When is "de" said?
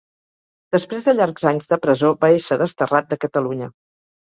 1.09-1.13, 1.75-1.79, 3.15-3.23